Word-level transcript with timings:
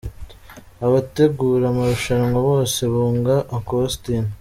Abategura 0.85 1.63
amarushanwa 1.67 2.37
bose 2.49 2.79
banga 2.93 3.35
Uncle 3.55 3.79
Austin?. 3.85 4.23